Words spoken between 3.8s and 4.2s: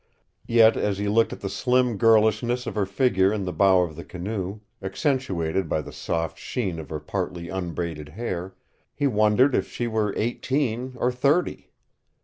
of the